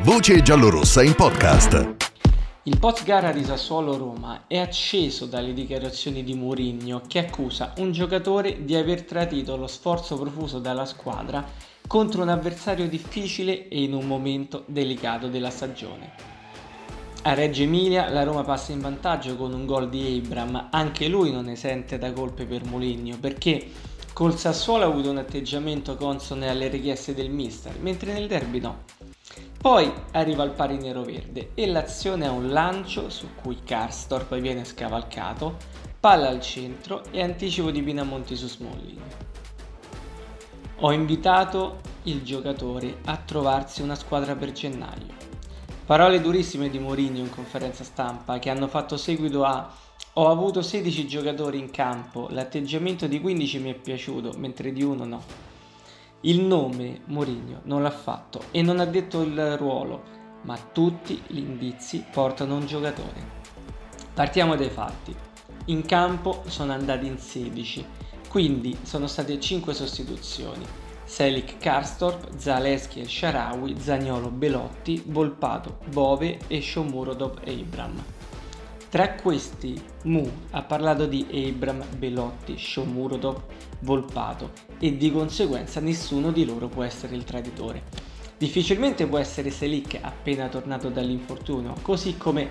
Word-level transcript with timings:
Voce 0.00 0.42
giallorossa 0.42 1.02
in 1.02 1.14
podcast. 1.14 1.96
Il 2.64 2.78
post 2.78 3.04
gara 3.04 3.30
di 3.30 3.44
Sassuolo-Roma 3.44 4.44
è 4.46 4.58
acceso 4.58 5.26
dalle 5.26 5.52
dichiarazioni 5.52 6.24
di 6.24 6.34
Mourinho 6.34 7.02
che 7.06 7.20
accusa 7.20 7.72
un 7.76 7.92
giocatore 7.92 8.64
di 8.64 8.74
aver 8.74 9.04
tradito 9.04 9.56
lo 9.56 9.66
sforzo 9.66 10.18
profuso 10.18 10.58
dalla 10.58 10.86
squadra 10.86 11.44
contro 11.86 12.22
un 12.22 12.30
avversario 12.30 12.88
difficile 12.88 13.68
e 13.68 13.82
in 13.82 13.94
un 13.94 14.06
momento 14.06 14.64
delicato 14.66 15.28
della 15.28 15.50
stagione. 15.50 16.12
A 17.22 17.34
Reggio 17.34 17.62
Emilia 17.62 18.08
la 18.08 18.24
Roma 18.24 18.42
passa 18.42 18.72
in 18.72 18.80
vantaggio 18.80 19.36
con 19.36 19.52
un 19.52 19.64
gol 19.66 19.88
di 19.88 20.20
Abram, 20.24 20.68
anche 20.72 21.06
lui 21.06 21.30
non 21.30 21.48
esente 21.48 21.98
da 21.98 22.12
colpe 22.12 22.46
per 22.46 22.64
Mourinho 22.64 23.18
perché 23.20 23.90
Col 24.12 24.36
Sassuolo 24.36 24.84
ha 24.84 24.88
avuto 24.88 25.08
un 25.08 25.16
atteggiamento 25.16 25.96
consone 25.96 26.50
alle 26.50 26.68
richieste 26.68 27.14
del 27.14 27.30
mister, 27.30 27.78
mentre 27.80 28.12
nel 28.12 28.28
derby 28.28 28.60
no. 28.60 28.84
Poi 29.60 29.92
arriva 30.12 30.42
il 30.44 30.50
pari 30.50 30.76
nero-verde 30.76 31.50
e 31.54 31.66
l'azione 31.66 32.26
ha 32.26 32.30
un 32.32 32.50
lancio 32.50 33.10
su 33.10 33.28
cui 33.40 33.58
Karstorp 33.64 34.36
viene 34.38 34.64
scavalcato, 34.64 35.56
palla 36.00 36.28
al 36.28 36.40
centro 36.40 37.04
e 37.10 37.22
anticipo 37.22 37.70
di 37.70 37.82
Pinamonti 37.82 38.34
su 38.34 38.48
Smalling. 38.48 39.00
Ho 40.80 40.92
invitato 40.92 41.80
il 42.04 42.22
giocatore 42.22 42.98
a 43.04 43.16
trovarsi 43.16 43.82
una 43.82 43.94
squadra 43.94 44.34
per 44.34 44.50
gennaio. 44.52 45.30
Parole 45.86 46.20
durissime 46.20 46.70
di 46.70 46.78
Mourinho 46.78 47.18
in 47.18 47.30
conferenza 47.30 47.84
stampa 47.84 48.38
che 48.38 48.50
hanno 48.50 48.66
fatto 48.66 48.96
seguito 48.96 49.44
a 49.44 49.72
ho 50.14 50.28
avuto 50.28 50.60
16 50.60 51.06
giocatori 51.06 51.58
in 51.58 51.70
campo, 51.70 52.26
l'atteggiamento 52.30 53.06
di 53.06 53.18
15 53.18 53.58
mi 53.60 53.70
è 53.70 53.74
piaciuto, 53.74 54.34
mentre 54.36 54.70
di 54.70 54.82
uno 54.82 55.06
no. 55.06 55.22
Il 56.24 56.40
nome 56.40 57.00
Mourinho 57.06 57.62
non 57.64 57.82
l'ha 57.82 57.90
fatto 57.90 58.44
e 58.52 58.62
non 58.62 58.78
ha 58.78 58.84
detto 58.84 59.22
il 59.22 59.56
ruolo, 59.56 60.02
ma 60.42 60.56
tutti 60.56 61.20
gli 61.26 61.38
indizi 61.38 62.04
portano 62.12 62.54
un 62.54 62.64
giocatore. 62.64 63.40
Partiamo 64.14 64.54
dai 64.54 64.70
fatti. 64.70 65.12
In 65.66 65.84
campo 65.84 66.44
sono 66.46 66.70
andati 66.70 67.06
in 67.06 67.18
16, 67.18 67.84
quindi 68.28 68.78
sono 68.82 69.08
state 69.08 69.40
5 69.40 69.74
sostituzioni. 69.74 70.64
Selic 71.02 71.58
Karstorp, 71.58 72.36
Zaleschi 72.36 73.00
e 73.00 73.08
Sharawi, 73.08 73.80
Zagnolo 73.80 74.30
Belotti, 74.30 75.02
Volpato, 75.06 75.78
Bove 75.90 76.38
e 76.46 76.62
Shomurodov 76.62 77.40
Abram. 77.44 78.00
Tra 78.92 79.14
questi, 79.14 79.82
Mu 80.02 80.30
ha 80.50 80.60
parlato 80.64 81.06
di 81.06 81.26
Abram, 81.48 81.82
Belotti, 81.96 82.58
Shomurodov, 82.58 83.42
Volpato 83.80 84.50
e 84.78 84.98
di 84.98 85.10
conseguenza 85.10 85.80
nessuno 85.80 86.30
di 86.30 86.44
loro 86.44 86.68
può 86.68 86.82
essere 86.82 87.16
il 87.16 87.24
traditore. 87.24 87.84
Difficilmente 88.36 89.06
può 89.06 89.16
essere 89.16 89.48
Selic 89.48 89.98
appena 89.98 90.48
tornato 90.48 90.90
dall'infortunio, 90.90 91.72
così 91.80 92.18
come 92.18 92.50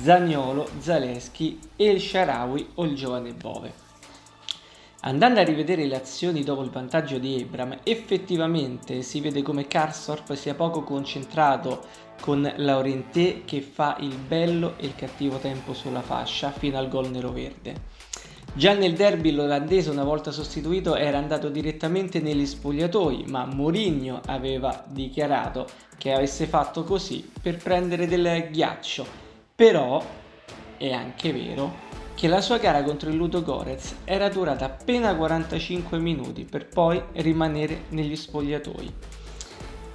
Zagnolo, 0.00 0.68
Zaleschi, 0.78 1.58
El 1.74 2.00
Sharawi 2.00 2.68
o 2.74 2.84
il 2.84 2.94
giovane 2.94 3.32
Bove. 3.32 3.89
Andando 5.02 5.40
a 5.40 5.44
rivedere 5.44 5.86
le 5.86 5.96
azioni 5.96 6.44
dopo 6.44 6.60
il 6.62 6.68
vantaggio 6.68 7.16
di 7.16 7.40
Abram, 7.40 7.78
effettivamente 7.84 9.00
si 9.00 9.22
vede 9.22 9.40
come 9.40 9.66
Karstorp 9.66 10.34
sia 10.34 10.54
poco 10.54 10.82
concentrato 10.82 11.80
con 12.20 12.52
Laurentè 12.56 13.44
che 13.46 13.62
fa 13.62 13.96
il 14.00 14.14
bello 14.14 14.74
e 14.76 14.84
il 14.84 14.94
cattivo 14.94 15.38
tempo 15.38 15.72
sulla 15.72 16.02
fascia 16.02 16.50
fino 16.50 16.76
al 16.76 16.90
gol 16.90 17.08
nero-verde. 17.08 17.88
Già 18.52 18.74
nel 18.74 18.92
derby 18.92 19.30
l'olandese 19.30 19.88
una 19.88 20.04
volta 20.04 20.32
sostituito 20.32 20.94
era 20.96 21.16
andato 21.16 21.48
direttamente 21.48 22.20
negli 22.20 22.44
spogliatoi, 22.44 23.24
ma 23.28 23.46
Mourinho 23.46 24.20
aveva 24.26 24.84
dichiarato 24.86 25.66
che 25.96 26.12
avesse 26.12 26.44
fatto 26.44 26.84
così 26.84 27.26
per 27.40 27.56
prendere 27.56 28.06
del 28.06 28.48
ghiaccio. 28.50 29.06
Però 29.54 30.04
è 30.76 30.92
anche 30.92 31.32
vero 31.32 31.88
che 32.20 32.28
la 32.28 32.42
sua 32.42 32.58
gara 32.58 32.82
contro 32.82 33.08
il 33.08 33.16
Ludo 33.16 33.42
Gorez 33.42 33.94
era 34.04 34.28
durata 34.28 34.66
appena 34.66 35.16
45 35.16 35.98
minuti 35.98 36.44
per 36.44 36.68
poi 36.68 37.02
rimanere 37.12 37.84
negli 37.88 38.14
spogliatoi. 38.14 38.92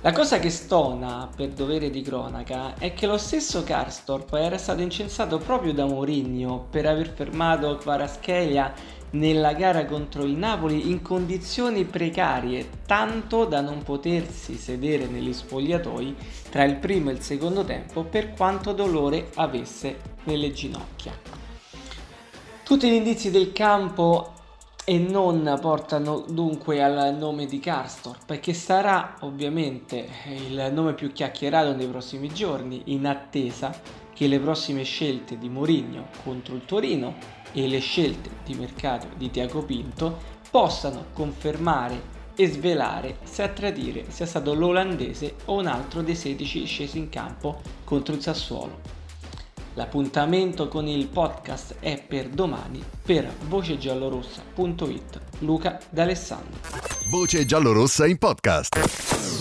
La 0.02 0.12
cosa 0.12 0.40
che 0.40 0.50
stona, 0.50 1.30
per 1.36 1.50
dovere 1.50 1.92
di 1.92 2.02
cronaca, 2.02 2.74
è 2.80 2.96
che 2.96 3.06
lo 3.06 3.20
stesso 3.20 3.64
Karstorp 3.64 4.34
era 4.34 4.58
stato 4.58 4.82
incensato 4.82 5.38
proprio 5.38 5.72
da 5.72 5.86
Mourinho 5.86 6.66
per 6.68 6.88
aver 6.88 7.10
fermato 7.10 7.76
Kvaratskhelia 7.76 8.74
nella 9.12 9.54
gara 9.54 9.86
contro 9.86 10.24
il 10.24 10.36
Napoli 10.36 10.90
in 10.90 11.04
condizioni 11.04 11.86
precarie, 11.86 12.68
tanto 12.88 13.46
da 13.46 13.62
non 13.62 13.84
potersi 13.84 14.56
sedere 14.56 15.06
negli 15.06 15.32
spogliatoi 15.32 16.16
tra 16.50 16.64
il 16.64 16.78
primo 16.78 17.12
e 17.12 17.14
il 17.14 17.22
secondo 17.22 17.64
tempo 17.64 18.04
per 18.04 18.34
quanto 18.34 18.74
dolore 18.74 19.30
avesse 19.36 20.00
nelle 20.24 20.52
ginocchia. 20.52 21.35
Tutti 22.66 22.90
gli 22.90 22.94
indizi 22.94 23.30
del 23.30 23.54
campo 23.54 24.34
e 24.86 24.98
non 24.98 25.56
portano 25.62 26.26
dunque 26.28 26.82
al 26.82 27.16
nome 27.16 27.46
di 27.46 27.60
Karstorp, 27.60 28.40
che 28.40 28.56
sarà 28.56 29.18
ovviamente 29.20 30.10
il 30.40 30.72
nome 30.74 30.96
più 30.96 31.12
chiacchierato 31.12 31.76
nei 31.76 31.86
prossimi 31.86 32.28
giorni, 32.30 32.82
in 32.86 33.06
attesa 33.06 33.72
che 34.12 34.26
le 34.26 34.40
prossime 34.40 34.82
scelte 34.82 35.38
di 35.38 35.48
Mourinho 35.48 36.08
contro 36.24 36.56
il 36.56 36.66
Torino 36.66 37.14
e 37.54 37.68
le 37.68 37.78
scelte 37.78 38.32
di 38.44 38.56
mercato 38.56 39.10
di 39.16 39.30
Tiago 39.30 39.62
Pinto 39.62 40.18
possano 40.50 41.06
confermare 41.14 42.14
e 42.36 42.48
svelare 42.48 43.18
se 43.26 43.44
a 43.44 43.50
tradire 43.50 44.10
sia 44.10 44.26
stato 44.26 44.56
l'olandese 44.56 45.36
o 45.46 45.60
un 45.60 45.68
altro 45.68 46.02
dei 46.02 46.16
16 46.16 46.66
scesi 46.66 46.98
in 46.98 47.10
campo 47.10 47.62
contro 47.84 48.16
il 48.16 48.22
Sassuolo. 48.24 48.95
L'appuntamento 49.76 50.70
con 50.70 50.88
il 50.88 51.08
podcast 51.08 51.76
è 51.80 52.02
per 52.02 52.30
domani 52.30 52.82
per 53.06 53.30
vocegiallorossa.it. 53.48 55.20
Luca 55.40 55.80
D'Alessandro. 55.90 56.60
Voce 57.12 57.46
giallorossa 57.46 58.08
in 58.08 58.18
podcast. 58.18 59.35